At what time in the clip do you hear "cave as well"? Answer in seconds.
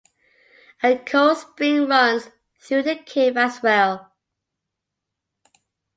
2.95-4.11